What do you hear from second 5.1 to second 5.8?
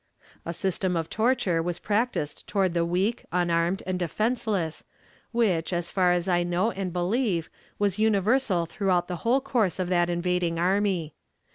which,